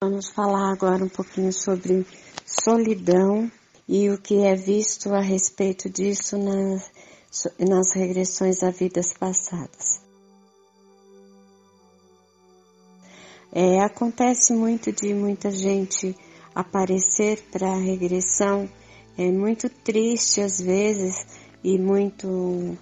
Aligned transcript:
Vamos 0.00 0.28
falar 0.28 0.70
agora 0.70 1.04
um 1.04 1.08
pouquinho 1.08 1.52
sobre 1.52 2.06
solidão 2.46 3.50
e 3.88 4.08
o 4.10 4.16
que 4.16 4.44
é 4.44 4.54
visto 4.54 5.12
a 5.12 5.20
respeito 5.20 5.90
disso 5.90 6.38
nas, 6.38 7.92
regressões 7.92 8.62
a 8.62 8.70
vidas 8.70 9.12
passadas. 9.12 10.00
É, 13.52 13.80
acontece 13.80 14.52
muito 14.52 14.92
de 14.92 15.12
muita 15.12 15.50
gente 15.50 16.16
aparecer 16.54 17.42
para 17.50 17.66
a 17.66 17.80
regressão, 17.80 18.70
é 19.18 19.32
muito 19.32 19.68
triste 19.68 20.40
às 20.40 20.60
vezes 20.60 21.26
e 21.64 21.76
muito 21.76 22.78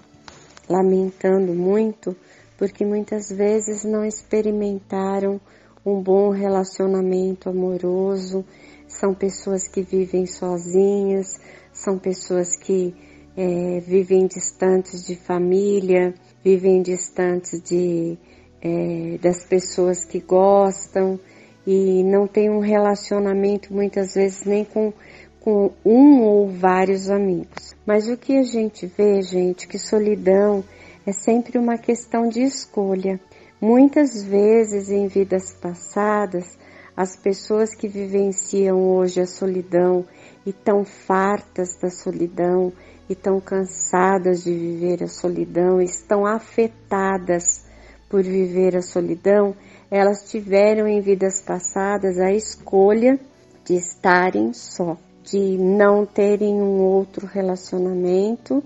lamentando 0.69 1.55
muito, 1.55 2.15
porque 2.59 2.85
muitas 2.85 3.31
vezes 3.31 3.85
não 3.85 4.05
experimentaram 4.05 5.41
um 5.87 6.03
bom 6.03 6.31
relacionamento 6.31 7.49
amoroso, 7.49 8.45
são 8.89 9.15
pessoas 9.15 9.69
que 9.69 9.83
vivem 9.83 10.27
sozinhas, 10.27 11.41
são 11.73 11.99
pessoas 11.99 12.57
que 12.57 12.95
é, 13.37 13.81
vivem 13.81 14.27
distantes 14.27 15.07
de 15.07 15.15
família, 15.15 16.15
vivem 16.43 16.83
distantes 16.83 17.61
de, 17.63 18.19
é, 18.61 19.19
das 19.19 19.45
pessoas 19.45 20.05
que 20.05 20.19
gostam 20.19 21.21
e 21.67 22.03
não 22.03 22.27
tem 22.27 22.51
um 22.51 22.61
relacionamento 22.61 23.73
muitas 23.73 24.15
vezes 24.15 24.45
nem 24.45 24.65
com, 24.65 24.93
com 25.41 25.71
um 25.85 26.23
ou 26.23 26.49
vários 26.49 27.11
amigos. 27.11 27.77
Mas 27.85 28.09
o 28.09 28.17
que 28.17 28.37
a 28.37 28.43
gente 28.43 28.87
vê, 28.87 29.23
gente, 29.23 29.69
que 29.69 29.79
solidão 29.79 30.65
é 31.07 31.13
sempre 31.13 31.59
uma 31.59 31.79
questão 31.79 32.29
de 32.29 32.43
escolha. 32.43 33.21
Muitas 33.61 34.23
vezes 34.23 34.91
em 34.91 35.07
vidas 35.07 35.55
passadas, 35.55 36.59
as 36.95 37.17
pessoas 37.17 37.75
que 37.75 37.89
vivenciam 37.89 38.79
hoje 38.91 39.21
a 39.21 39.27
solidão 39.27 40.05
e 40.45 40.53
tão 40.53 40.85
fartas 40.85 41.75
da 41.81 41.89
solidão 41.89 42.71
e 43.09 43.15
tão 43.15 43.41
cansadas 43.41 44.45
de 44.45 44.53
viver 44.53 45.03
a 45.03 45.09
solidão, 45.09 45.81
estão 45.81 46.27
afetadas 46.27 47.65
por 48.11 48.23
viver 48.23 48.77
a 48.77 48.83
solidão, 48.83 49.55
elas 49.91 50.29
tiveram 50.31 50.87
em 50.87 51.01
vidas 51.01 51.41
passadas 51.41 52.19
a 52.19 52.33
escolha 52.33 53.19
de 53.65 53.75
estarem 53.75 54.53
só, 54.53 54.99
de 55.25 55.57
não 55.59 56.05
terem 56.05 56.61
um 56.61 56.81
outro 56.83 57.27
relacionamento, 57.27 58.63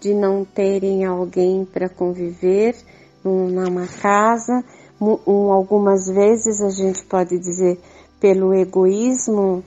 de 0.00 0.14
não 0.14 0.44
terem 0.44 1.04
alguém 1.04 1.64
para 1.64 1.88
conviver, 1.88 2.76
numa 3.24 3.86
casa, 3.86 4.64
algumas 5.00 6.08
vezes 6.08 6.60
a 6.60 6.70
gente 6.70 7.04
pode 7.04 7.38
dizer 7.38 7.78
pelo 8.20 8.54
egoísmo 8.54 9.62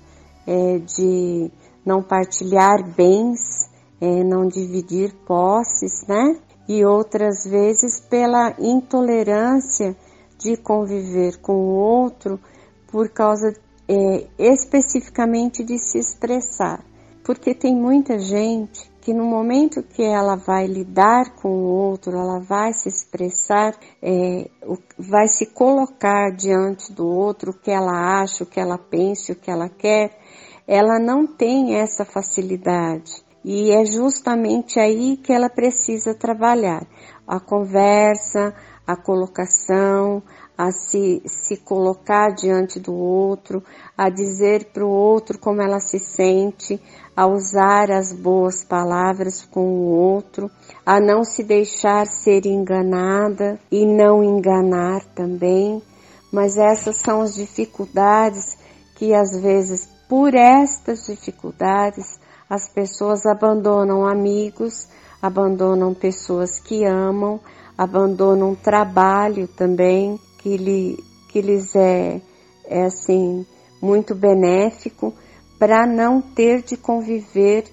é, 0.46 0.80
de 0.80 1.52
não 1.86 2.04
partilhar 2.04 2.84
bens, 2.96 3.70
é, 4.00 4.24
não 4.24 4.48
dividir 4.48 5.14
posses, 5.26 6.06
né? 6.08 6.38
E 6.68 6.86
outras 6.86 7.46
vezes 7.46 8.00
pela 8.00 8.54
intolerância 8.60 9.96
de 10.38 10.58
conviver 10.58 11.38
com 11.40 11.54
o 11.54 11.76
outro 11.76 12.40
por 12.92 13.10
causa 13.10 13.56
é, 13.88 14.28
especificamente 14.38 15.64
de 15.64 15.78
se 15.78 15.98
expressar. 15.98 16.84
Porque 17.24 17.54
tem 17.54 17.76
muita 17.76 18.18
gente 18.20 18.91
que 19.02 19.14
no 19.14 19.26
momento 19.26 19.82
que 19.82 20.04
ela 20.04 20.36
vai 20.36 20.68
lidar 20.68 21.36
com 21.36 21.50
o 21.50 21.64
outro, 21.64 22.12
ela 22.12 22.40
vai 22.40 22.72
se 22.72 22.88
expressar, 22.88 23.76
é, 24.02 24.48
vai 24.98 25.28
se 25.28 25.48
colocar 25.48 26.30
diante 26.32 26.94
do 26.94 27.08
outro 27.08 27.52
o 27.52 27.54
que 27.54 27.72
ela 27.72 28.22
acha, 28.22 28.44
o 28.44 28.48
que 28.48 28.60
ela 28.60 28.78
pensa, 28.78 29.34
o 29.34 29.36
que 29.36 29.50
ela 29.50 29.68
quer, 29.68 30.18
ela 30.68 31.00
não 31.00 31.26
tem 31.26 31.76
essa 31.76 32.06
facilidade. 32.06 33.24
E 33.44 33.72
é 33.72 33.86
justamente 33.86 34.80
aí 34.80 35.18
que 35.18 35.34
ela 35.34 35.50
precisa 35.50 36.14
trabalhar. 36.14 36.86
A 37.28 37.40
conversa, 37.40 38.54
a 38.86 38.96
colocação, 38.96 40.22
a 40.58 40.72
se, 40.72 41.24
se 41.26 41.58
colocar 41.58 42.30
diante 42.36 42.80
do 42.80 42.94
outro, 42.94 43.64
a 43.98 44.10
dizer 44.10 44.66
para 44.66 44.86
o 44.86 44.90
outro 44.90 45.40
como 45.40 45.62
ela 45.62 45.80
se 45.80 45.98
sente, 45.98 46.80
a 47.16 47.26
usar 47.26 47.90
as 47.90 48.14
boas 48.14 48.64
palavras 48.64 49.44
com 49.44 49.68
o 49.68 49.88
outro, 49.88 50.52
a 50.86 51.00
não 51.00 51.24
se 51.24 51.44
deixar 51.44 52.06
ser 52.06 52.46
enganada 52.46 53.60
e 53.72 53.86
não 53.86 54.24
enganar 54.24 55.04
também. 55.16 55.82
Mas 56.32 56.58
essas 56.58 56.98
são 56.98 57.22
as 57.22 57.34
dificuldades 57.34 58.58
que 58.96 59.16
às 59.16 59.36
vezes, 59.42 59.90
por 60.08 60.36
estas 60.36 61.08
dificuldades, 61.08 62.20
as 62.52 62.68
pessoas 62.68 63.26
abandonam 63.26 64.06
amigos, 64.06 64.86
abandonam 65.22 65.94
pessoas 65.94 66.60
que 66.60 66.84
amam, 66.84 67.40
abandonam 67.78 68.54
trabalho 68.54 69.48
também 69.48 70.20
que, 70.40 70.58
lhe, 70.58 70.98
que 71.30 71.40
lhes 71.40 71.74
é, 71.78 72.22
é 72.66 72.84
assim 72.84 73.46
muito 73.82 74.14
benéfico 74.14 75.14
para 75.58 75.88
não 75.88 76.22
ter 76.22 76.62
de 76.62 76.76
conviver 76.76 77.64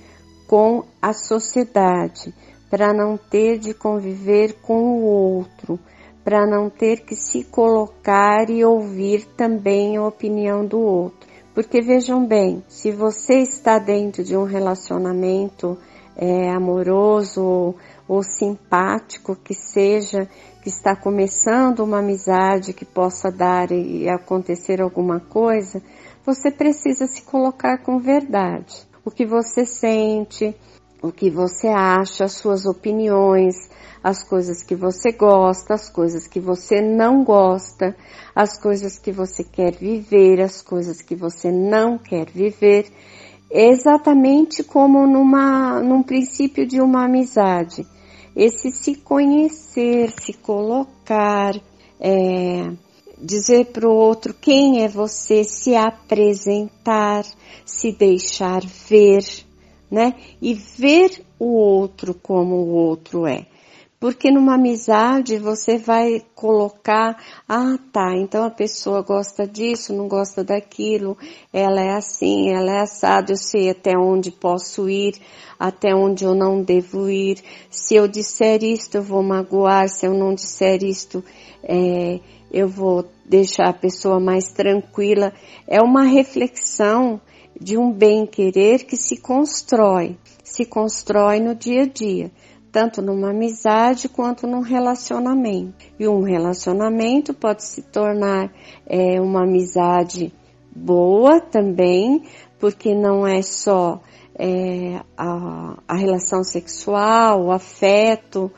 com 0.47 0.85
a 1.03 1.13
sociedade, 1.13 2.33
para 2.71 2.95
não 2.95 3.17
ter 3.17 3.59
de 3.59 3.75
conviver 3.75 4.61
com 4.63 4.93
o 4.93 5.03
outro, 5.03 5.77
para 6.23 6.47
não 6.47 6.71
ter 6.71 7.01
que 7.01 7.17
se 7.17 7.43
colocar 7.43 8.49
e 8.49 8.65
ouvir 8.65 9.27
também 9.37 9.97
a 9.97 10.07
opinião 10.07 10.65
do 10.65 10.79
outro. 10.79 11.28
Porque 11.55 11.81
vejam 11.81 12.25
bem, 12.25 12.63
se 12.69 12.91
você 12.91 13.39
está 13.39 13.79
dentro 13.79 14.23
de 14.23 14.37
um 14.37 14.45
relacionamento 14.45 15.77
é, 16.17 16.51
amoroso 16.51 17.43
ou, 17.43 17.77
ou 18.07 18.23
simpático 18.23 19.37
que 19.37 19.55
seja, 19.55 20.29
que 20.63 20.69
está 20.69 20.97
começando 20.97 21.81
uma 21.81 22.01
amizade 22.01 22.73
que 22.73 22.85
possa 22.85 23.31
dar 23.31 23.71
e 23.71 24.09
acontecer 24.09 24.81
alguma 24.81 25.21
coisa, 25.21 25.83
você 26.27 26.51
precisa 26.51 27.07
se 27.07 27.23
colocar 27.23 27.79
com 27.79 27.99
verdade. 27.99 28.87
O 29.05 29.11
que 29.11 29.25
você 29.25 29.65
sente, 29.65 30.55
o 31.03 31.13
que 31.13 31.31
você 31.31 31.69
acha, 31.69 32.25
as 32.25 32.33
suas 32.33 32.67
opiniões, 32.67 33.69
as 34.03 34.23
coisas 34.23 34.63
que 34.63 34.75
você 34.75 35.13
gosta, 35.13 35.75
as 35.75 35.89
coisas 35.89 36.27
que 36.27 36.41
você 36.41 36.81
não 36.81 37.25
gosta, 37.25 37.97
as 38.35 38.61
coisas 38.61 38.99
que 38.99 39.13
você 39.13 39.45
quer 39.45 39.75
viver, 39.75 40.41
as 40.41 40.63
coisas 40.63 41.01
que 41.03 41.15
você 41.15 41.51
não 41.51 41.99
quer 41.99 42.31
viver, 42.31 42.87
exatamente 43.51 44.63
como 44.63 45.07
numa, 45.07 45.81
num 45.81 46.03
princípio 46.03 46.67
de 46.67 46.81
uma 46.81 47.05
amizade. 47.05 47.87
Esse 48.35 48.71
se 48.71 48.95
conhecer, 48.97 50.11
se 50.11 50.33
colocar, 50.33 51.55
é, 52.01 52.71
dizer 53.21 53.67
para 53.67 53.89
o 53.89 53.93
outro 53.93 54.33
quem 54.33 54.85
é 54.85 54.89
você, 54.89 55.43
se 55.43 55.75
apresentar, 55.75 57.25
se 57.65 57.91
deixar 57.93 58.63
ver, 58.65 59.48
né? 59.91 60.15
E 60.41 60.55
ver 60.55 61.25
o 61.39 61.55
outro 61.55 62.15
como 62.15 62.57
o 62.57 62.69
outro 62.75 63.27
é. 63.27 63.47
Porque 64.01 64.31
numa 64.31 64.55
amizade 64.55 65.39
você 65.39 65.77
vai 65.77 66.23
colocar, 66.33 67.21
ah 67.49 67.77
tá, 67.93 68.15
então 68.17 68.45
a 68.45 68.51
pessoa 68.51 69.03
gosta 69.03 69.45
disso, 69.45 69.93
não 69.93 70.07
gosta 70.07 70.45
daquilo, 70.45 71.19
ela 71.53 71.81
é 71.81 71.97
assim, 71.97 72.49
ela 72.51 72.71
é 72.71 72.81
assado, 72.83 73.33
eu 73.33 73.37
sei 73.37 73.71
até 73.71 73.99
onde 73.99 74.31
posso 74.31 74.89
ir, 74.89 75.15
até 75.59 75.93
onde 75.93 76.25
eu 76.25 76.33
não 76.33 76.63
devo 76.63 77.11
ir. 77.11 77.43
Se 77.71 77.97
eu 77.97 78.07
disser 78.07 78.63
isto, 78.63 78.99
eu 78.99 79.03
vou 79.03 79.21
magoar, 79.21 79.89
se 79.89 80.07
eu 80.07 80.15
não 80.15 80.33
disser 80.33 80.85
isto, 80.85 81.25
é, 81.65 82.21
eu 82.53 82.69
vou 82.69 83.05
deixar 83.25 83.69
a 83.69 83.73
pessoa 83.73 84.21
mais 84.21 84.53
tranquila. 84.53 85.33
É 85.67 85.83
uma 85.83 86.05
reflexão 86.05 87.21
de 87.61 87.77
um 87.77 87.93
bem-querer 87.93 88.85
que 88.85 88.97
se 88.97 89.21
constrói, 89.21 90.17
se 90.45 90.65
constrói 90.65 91.41
no 91.41 91.55
dia 91.55 91.83
a 91.83 91.87
dia, 91.87 92.31
tanto 92.71 93.03
numa 93.03 93.31
amizade 93.31 94.09
quanto 94.09 94.47
num 94.47 94.61
relacionamento. 94.61 95.75
E 95.99 96.07
um 96.07 96.23
relacionamento 96.23 97.35
pode 97.35 97.65
se 97.65 97.83
tornar 97.83 98.53
é, 98.87 99.21
uma 99.21 99.43
amizade 99.43 100.33
boa 100.75 101.41
também, 101.41 102.23
porque 102.59 102.95
não 102.95 103.27
é 103.27 103.43
só 103.43 104.01
é, 104.39 105.01
a, 105.17 105.77
a 105.89 105.97
relação 105.97 106.45
sexual, 106.45 107.47
o 107.47 107.53
afeto, 107.53 108.51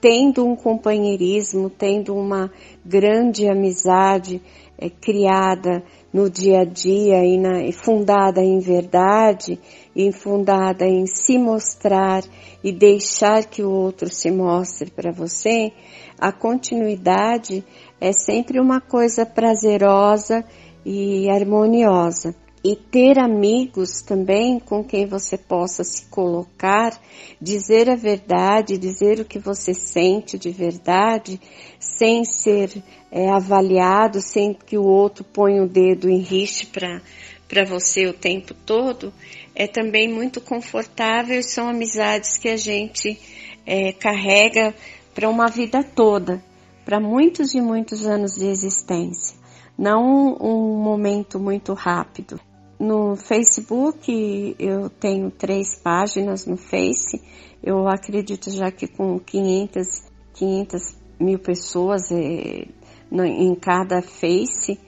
tendo 0.00 0.44
um 0.44 0.56
companheirismo, 0.56 1.70
tendo 1.70 2.14
uma 2.14 2.50
grande 2.84 3.48
amizade 3.48 4.42
é, 4.78 4.90
criada 4.90 5.84
no 6.12 6.28
dia 6.28 6.60
a 6.60 6.64
dia 6.64 7.24
e, 7.24 7.38
na, 7.38 7.62
e 7.62 7.72
fundada 7.72 8.42
em 8.42 8.58
verdade, 8.58 9.58
e 9.94 10.10
fundada 10.12 10.84
em 10.84 11.06
se 11.06 11.38
mostrar 11.38 12.22
e 12.62 12.72
deixar 12.72 13.44
que 13.44 13.62
o 13.62 13.70
outro 13.70 14.10
se 14.10 14.30
mostre 14.30 14.90
para 14.90 15.12
você, 15.12 15.72
a 16.18 16.32
continuidade 16.32 17.64
é 18.00 18.12
sempre 18.12 18.58
uma 18.58 18.80
coisa 18.80 19.24
prazerosa 19.24 20.44
e 20.84 21.30
harmoniosa. 21.30 22.34
E 22.68 22.74
ter 22.74 23.16
amigos 23.16 24.02
também 24.02 24.58
com 24.58 24.82
quem 24.82 25.06
você 25.06 25.38
possa 25.38 25.84
se 25.84 26.06
colocar, 26.06 27.00
dizer 27.40 27.88
a 27.88 27.94
verdade, 27.94 28.76
dizer 28.76 29.20
o 29.20 29.24
que 29.24 29.38
você 29.38 29.72
sente 29.72 30.36
de 30.36 30.50
verdade, 30.50 31.40
sem 31.78 32.24
ser 32.24 32.82
é, 33.08 33.30
avaliado, 33.30 34.20
sem 34.20 34.52
que 34.52 34.76
o 34.76 34.82
outro 34.82 35.22
ponha 35.22 35.62
o 35.62 35.68
dedo 35.68 36.10
em 36.10 36.18
riste 36.18 36.66
para 36.66 37.64
você 37.64 38.06
o 38.06 38.12
tempo 38.12 38.52
todo, 38.52 39.14
é 39.54 39.68
também 39.68 40.12
muito 40.12 40.40
confortável 40.40 41.38
e 41.38 41.44
são 41.44 41.68
amizades 41.68 42.36
que 42.36 42.48
a 42.48 42.56
gente 42.56 43.16
é, 43.64 43.92
carrega 43.92 44.74
para 45.14 45.28
uma 45.28 45.46
vida 45.46 45.84
toda, 45.84 46.42
para 46.84 46.98
muitos 46.98 47.54
e 47.54 47.60
muitos 47.60 48.04
anos 48.04 48.32
de 48.32 48.46
existência, 48.46 49.38
não 49.78 50.36
um 50.40 50.82
momento 50.82 51.38
muito 51.38 51.72
rápido. 51.72 52.40
No 52.78 53.16
Facebook 53.16 54.54
eu 54.58 54.90
tenho 54.90 55.30
três 55.30 55.76
páginas 55.76 56.46
no 56.46 56.56
Face, 56.56 57.22
eu 57.62 57.88
acredito 57.88 58.50
já 58.50 58.70
que 58.70 58.86
com 58.86 59.18
500, 59.18 59.86
500 60.34 60.96
mil 61.18 61.38
pessoas 61.38 62.10
é, 62.12 62.68
em 63.10 63.54
cada 63.54 64.02
Face, 64.02 64.78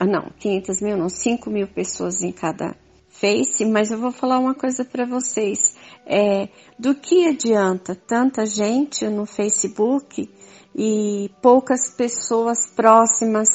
ah, 0.00 0.06
não, 0.06 0.30
500 0.38 0.80
mil 0.82 0.96
não, 0.96 1.08
5 1.08 1.48
mil 1.50 1.68
pessoas 1.68 2.22
em 2.22 2.32
cada 2.32 2.74
Face, 3.08 3.64
mas 3.64 3.90
eu 3.90 3.98
vou 3.98 4.10
falar 4.10 4.38
uma 4.38 4.54
coisa 4.54 4.84
para 4.84 5.06
vocês. 5.06 5.76
É, 6.04 6.48
do 6.78 6.94
que 6.94 7.26
adianta 7.26 7.94
tanta 7.94 8.44
gente 8.44 9.08
no 9.08 9.24
Facebook 9.24 10.28
e 10.74 11.30
poucas 11.40 11.88
pessoas 11.96 12.66
próximas 12.66 13.48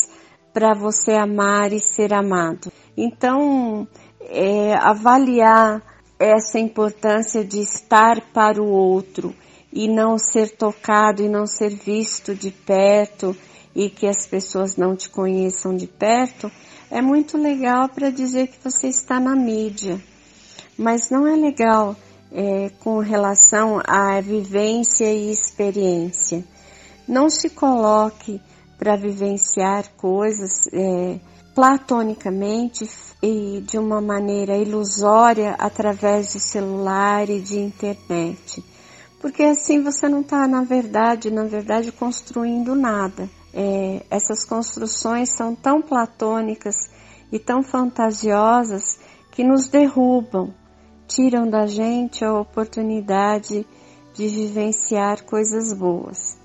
para 0.54 0.74
você 0.74 1.14
amar 1.14 1.72
e 1.72 1.80
ser 1.80 2.14
amado? 2.14 2.72
Então, 2.96 3.88
é, 4.22 4.74
avaliar 4.76 5.82
essa 6.20 6.60
importância 6.60 7.44
de 7.44 7.60
estar 7.60 8.22
para 8.34 8.62
o 8.62 8.70
outro 8.70 9.36
e 9.74 9.88
não 9.88 10.18
ser 10.18 10.52
tocado 10.52 11.24
e 11.24 11.30
não 11.30 11.48
ser 11.48 11.70
visto 11.70 12.36
de 12.36 12.52
perto 12.52 13.36
e 13.76 13.90
que 13.90 14.06
as 14.06 14.28
pessoas 14.28 14.76
não 14.76 14.96
te 14.96 15.10
conheçam 15.10 15.76
de 15.76 15.88
perto 15.88 16.52
é 16.92 17.02
muito 17.02 17.38
legal 17.38 17.88
para 17.88 18.10
dizer 18.10 18.48
que 18.48 18.62
você 18.62 18.90
está 18.90 19.18
na 19.18 19.34
mídia, 19.34 20.00
mas 20.78 21.10
não 21.10 21.26
é 21.26 21.36
legal 21.38 21.96
é, 22.32 22.70
com 22.82 23.00
relação 23.00 23.82
à 23.88 24.20
vivência 24.20 25.06
e 25.06 25.32
experiência. 25.32 26.44
Não 27.08 27.30
se 27.30 27.50
coloque 27.50 28.42
para 28.82 28.96
vivenciar 28.96 29.86
coisas 29.96 30.68
é, 30.74 31.20
platonicamente 31.54 32.90
e 33.22 33.62
de 33.62 33.78
uma 33.78 34.02
maneira 34.02 34.58
ilusória 34.58 35.56
através 35.60 36.34
de 36.34 36.40
celular 36.40 37.30
e 37.30 37.40
de 37.40 37.60
internet. 37.60 38.64
Porque 39.22 39.44
assim 39.44 39.84
você 39.84 40.10
não 40.10 40.22
está, 40.22 40.48
na 40.48 40.64
verdade, 40.64 41.30
na 41.30 41.44
verdade, 41.44 41.92
construindo 41.92 42.74
nada 42.74 43.30
é, 43.54 44.06
essas 44.10 44.46
construções 44.46 45.30
são 45.30 45.54
tão 45.54 45.82
platônicas 45.82 46.76
e 47.32 47.40
tão 47.40 47.62
fantasiosas 47.62 49.00
que 49.32 49.44
nos 49.44 49.68
derrubam, 49.68 50.54
tiram 51.08 51.50
da 51.50 51.66
gente 51.66 52.24
a 52.24 52.34
oportunidade 52.34 53.66
de 54.14 54.28
vivenciar 54.28 55.24
coisas 55.24 55.74
boas. 55.74 56.38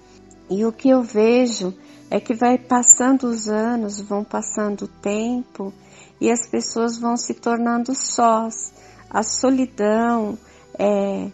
E 0.48 0.64
o 0.64 0.72
que 0.72 0.88
eu 0.88 1.02
vejo 1.02 1.74
é 2.10 2.20
que 2.20 2.34
vai 2.34 2.56
passando 2.58 3.24
os 3.24 3.48
anos, 3.48 4.00
vão 4.00 4.22
passando 4.22 4.82
o 4.82 4.88
tempo 4.88 5.72
e 6.20 6.30
as 6.30 6.48
pessoas 6.48 6.98
vão 6.98 7.16
se 7.16 7.34
tornando 7.34 7.94
sós. 7.94 8.72
A 9.10 9.22
solidão 9.22 10.38
é, 10.78 11.28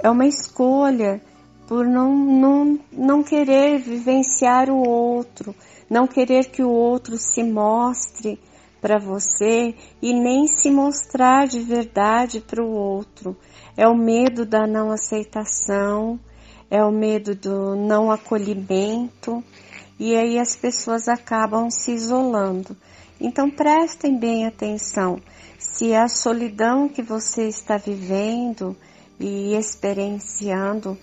é 0.00 0.10
uma 0.10 0.26
escolha 0.26 1.20
por 1.66 1.86
não, 1.86 2.14
não, 2.14 2.78
não 2.92 3.22
querer 3.22 3.78
vivenciar 3.78 4.70
o 4.70 4.86
outro, 4.88 5.54
não 5.90 6.06
querer 6.06 6.50
que 6.50 6.62
o 6.62 6.70
outro 6.70 7.16
se 7.16 7.42
mostre 7.42 8.38
para 8.80 8.98
você 8.98 9.74
e 10.00 10.12
nem 10.12 10.46
se 10.46 10.70
mostrar 10.70 11.46
de 11.46 11.60
verdade 11.60 12.40
para 12.40 12.62
o 12.62 12.70
outro. 12.70 13.36
É 13.76 13.86
o 13.86 13.96
medo 13.96 14.46
da 14.46 14.66
não 14.66 14.90
aceitação, 14.90 16.20
é 16.70 16.82
o 16.84 16.92
medo 16.92 17.34
do 17.34 17.74
não 17.76 18.10
acolhimento 18.10 19.42
e 19.98 20.14
aí 20.14 20.38
as 20.38 20.54
pessoas 20.54 21.08
acabam 21.08 21.70
se 21.70 21.92
isolando. 21.92 22.76
Então 23.20 23.50
prestem 23.50 24.18
bem 24.18 24.46
atenção 24.46 25.20
se 25.58 25.94
a 25.94 26.08
solidão 26.08 26.88
que 26.88 27.02
você 27.02 27.48
está 27.48 27.76
vivendo 27.76 28.76
e 29.18 29.54
experienciando 29.54 30.98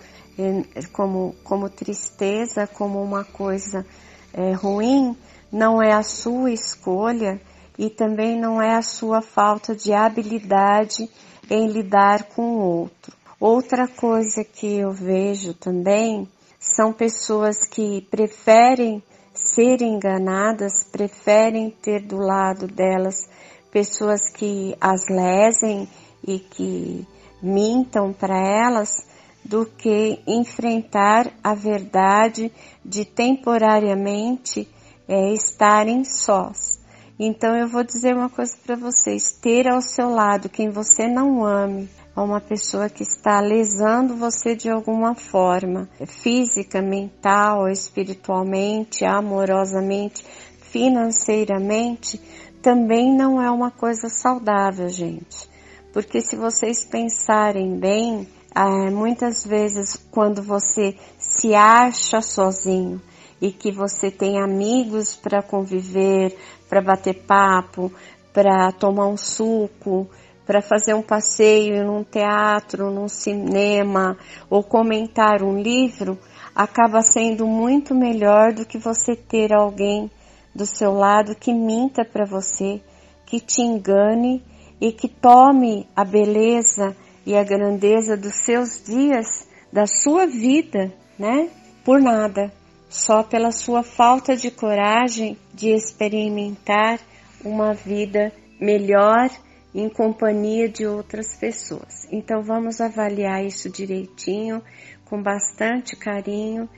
como, 0.92 1.36
como 1.44 1.70
tristeza, 1.70 2.68
como 2.68 3.02
uma 3.02 3.24
coisa 3.24 3.86
é, 4.34 4.52
ruim, 4.54 5.16
não 5.52 5.82
é 5.82 5.94
a 5.94 6.04
sua 6.04 6.52
escolha 6.52 7.40
e 7.78 7.90
também 7.90 8.40
não 8.40 8.62
é 8.62 8.76
a 8.76 8.82
sua 8.82 9.22
falta 9.22 9.76
de 9.76 9.94
habilidade 9.94 11.10
em 11.50 11.68
lidar 11.68 12.24
com 12.36 12.42
o 12.42 12.62
outro. 12.62 13.16
Outra 13.40 13.88
coisa 13.88 14.44
que 14.44 14.78
eu 14.78 14.92
vejo 14.92 15.54
também 15.54 16.28
são 16.64 16.94
pessoas 16.94 17.68
que 17.68 18.08
preferem 18.10 19.04
ser 19.34 19.82
enganadas, 19.82 20.86
preferem 20.90 21.70
ter 21.70 22.02
do 22.02 22.18
lado 22.18 22.68
delas 22.68 23.30
pessoas 23.70 24.32
que 24.32 24.76
as 24.80 25.10
lesem 25.10 25.90
e 26.26 26.40
que 26.40 27.06
mintam 27.42 28.14
para 28.14 28.38
elas 28.38 29.06
do 29.44 29.66
que 29.66 30.22
enfrentar 30.26 31.30
a 31.44 31.54
verdade 31.54 32.50
de 32.86 33.04
temporariamente 33.04 34.70
é, 35.06 35.34
estarem 35.34 36.06
sós. 36.06 36.82
Então 37.20 37.58
eu 37.58 37.68
vou 37.68 37.84
dizer 37.84 38.16
uma 38.16 38.30
coisa 38.30 38.56
para 38.66 38.78
vocês: 38.78 39.34
ter 39.34 39.68
ao 39.68 39.82
seu 39.82 40.10
lado 40.10 40.48
quem 40.48 40.70
você 40.70 41.08
não 41.08 41.46
ame, 41.46 41.90
é 42.16 42.20
uma 42.20 42.40
pessoa 42.40 42.90
que 42.90 43.04
está 43.04 43.40
lesando 43.40 44.16
você 44.16 44.56
de 44.56 44.70
alguma 44.70 45.16
forma, 45.16 45.90
física, 46.06 46.82
mental, 46.82 47.68
espiritualmente, 47.68 49.04
amorosamente, 49.04 50.24
financeiramente, 50.60 52.22
também 52.62 53.16
não 53.16 53.42
é 53.42 53.50
uma 53.50 53.72
coisa 53.72 54.10
saudável, 54.10 54.90
gente. 54.90 55.50
Porque 55.92 56.22
se 56.22 56.36
vocês 56.36 56.84
pensarem 56.86 57.78
bem, 57.78 58.28
ah, 58.54 58.92
muitas 58.92 59.46
vezes 59.46 59.96
quando 60.12 60.42
você 60.42 60.96
se 61.18 61.56
acha 61.56 62.22
sozinho 62.22 63.02
e 63.42 63.52
que 63.52 63.72
você 63.72 64.10
tem 64.10 64.42
amigos 64.42 65.16
para 65.16 65.42
conviver, 65.42 66.38
para 66.70 66.82
bater 66.82 67.24
papo, 67.26 67.92
para 68.32 68.72
tomar 68.72 69.08
um 69.08 69.18
suco, 69.18 70.10
para 70.46 70.62
fazer 70.62 70.94
um 70.94 71.02
passeio 71.02 71.86
num 71.86 72.04
teatro, 72.04 72.92
num 72.92 73.08
cinema 73.08 74.18
ou 74.50 74.64
comentar 74.64 75.42
um 75.42 75.60
livro, 75.60 76.18
acaba 76.54 77.02
sendo 77.02 77.48
muito 77.48 77.96
melhor 77.96 78.54
do 78.54 78.66
que 78.66 78.78
você 78.78 79.16
ter 79.16 79.54
alguém 79.54 80.12
do 80.54 80.66
seu 80.66 80.94
lado 80.94 81.36
que 81.36 81.54
minta 81.54 82.06
para 82.06 82.26
você, 82.26 82.82
que 83.26 83.40
te 83.40 83.62
engane 83.62 84.44
e 84.80 84.92
que 84.92 85.08
tome 85.08 85.88
a 85.96 86.04
beleza 86.04 86.96
e 87.26 87.36
a 87.36 87.44
grandeza 87.44 88.18
dos 88.18 88.36
seus 88.44 88.84
dias, 88.84 89.48
da 89.72 89.88
sua 89.88 90.28
vida, 90.28 90.94
né? 91.18 91.50
Por 91.84 92.00
nada, 92.00 92.52
só 92.90 93.24
pela 93.24 93.52
sua 93.52 93.82
falta 93.82 94.36
de 94.36 94.52
coragem 94.52 95.38
de 95.54 95.70
experimentar 95.70 97.00
uma 97.44 97.74
vida 97.74 98.32
melhor 98.60 99.30
em 99.74 99.90
companhia 99.90 100.70
de 100.70 100.86
outras 100.86 101.36
pessoas. 101.36 102.08
Então 102.12 102.42
vamos 102.42 102.80
avaliar 102.80 103.44
isso 103.44 103.70
direitinho, 103.70 104.62
com 105.06 105.22
bastante 105.22 105.96
carinho, 105.96 106.70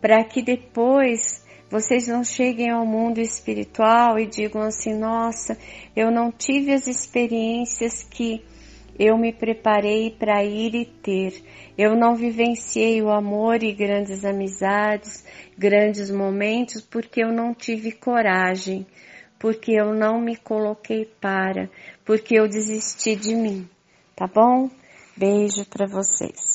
para 0.00 0.22
que 0.24 0.42
depois 0.42 1.42
vocês 1.70 2.06
não 2.06 2.22
cheguem 2.22 2.70
ao 2.70 2.84
mundo 2.84 3.18
espiritual 3.18 4.18
e 4.18 4.26
digam 4.26 4.60
assim: 4.62 4.94
nossa, 4.94 5.56
eu 5.96 6.10
não 6.10 6.30
tive 6.30 6.72
as 6.72 6.86
experiências 6.86 8.02
que 8.02 8.44
eu 8.98 9.16
me 9.16 9.32
preparei 9.32 10.10
para 10.10 10.44
ir 10.44 10.74
e 10.74 10.84
ter. 10.84 11.42
Eu 11.76 11.96
não 11.96 12.14
vivenciei 12.14 13.00
o 13.00 13.10
amor 13.10 13.62
e 13.62 13.72
grandes 13.72 14.22
amizades, 14.24 15.24
grandes 15.56 16.10
momentos, 16.10 16.82
porque 16.82 17.22
eu 17.24 17.32
não 17.32 17.54
tive 17.54 17.92
coragem, 17.92 18.86
porque 19.42 19.72
eu 19.72 19.92
não 19.92 20.20
me 20.20 20.36
coloquei 20.36 21.04
para, 21.20 21.68
porque 22.04 22.38
eu 22.38 22.46
desisti 22.46 23.16
de 23.16 23.34
mim. 23.34 23.68
Tá 24.14 24.28
bom? 24.28 24.70
Beijo 25.16 25.66
para 25.68 25.84
vocês. 25.84 26.51